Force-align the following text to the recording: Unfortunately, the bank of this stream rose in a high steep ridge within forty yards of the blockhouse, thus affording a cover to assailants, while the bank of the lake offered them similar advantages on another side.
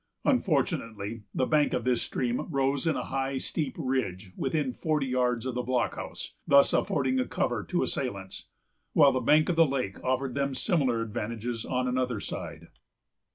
Unfortunately, 0.25 1.25
the 1.31 1.45
bank 1.45 1.73
of 1.75 1.83
this 1.83 2.01
stream 2.01 2.47
rose 2.49 2.87
in 2.87 2.95
a 2.95 3.03
high 3.03 3.37
steep 3.37 3.75
ridge 3.77 4.31
within 4.35 4.73
forty 4.73 5.05
yards 5.05 5.45
of 5.45 5.53
the 5.53 5.61
blockhouse, 5.61 6.33
thus 6.47 6.73
affording 6.73 7.19
a 7.19 7.27
cover 7.27 7.63
to 7.65 7.83
assailants, 7.83 8.47
while 8.93 9.11
the 9.11 9.19
bank 9.19 9.47
of 9.47 9.55
the 9.57 9.63
lake 9.67 10.03
offered 10.03 10.33
them 10.33 10.55
similar 10.55 11.03
advantages 11.03 11.65
on 11.65 11.87
another 11.87 12.19
side. 12.19 12.69